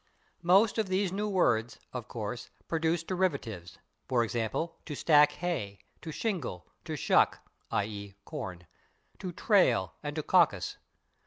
Most 0.41 0.79
of 0.79 0.87
these 0.87 1.11
new 1.11 1.29
words, 1.29 1.77
of 1.93 2.07
course, 2.07 2.49
produced 2.67 3.05
derivatives, 3.05 3.77
for 4.07 4.23
example, 4.23 4.79
/to 4.87 4.97
stack 4.97 5.33
hay/, 5.33 5.77
/to 6.01 6.11
shingle/, 6.11 6.65
/to 6.85 6.97
shuck/ 6.97 7.41
(/i. 7.71 7.85
e./, 7.85 8.15
corn), 8.25 8.65
/to 9.19 9.35
trail/ 9.35 9.93
and 10.01 10.15
/to 10.17 10.25
caucus 10.25 10.77